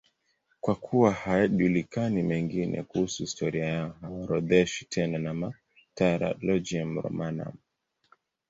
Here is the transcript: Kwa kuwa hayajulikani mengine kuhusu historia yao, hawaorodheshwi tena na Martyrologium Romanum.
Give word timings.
Kwa 0.61 0.75
kuwa 0.75 1.11
hayajulikani 1.11 2.23
mengine 2.23 2.83
kuhusu 2.83 3.23
historia 3.23 3.65
yao, 3.65 3.95
hawaorodheshwi 4.01 4.85
tena 4.89 5.17
na 5.19 5.33
Martyrologium 5.33 6.99
Romanum. 6.99 7.53